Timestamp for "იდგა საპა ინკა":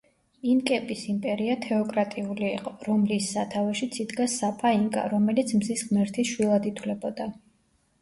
4.07-5.07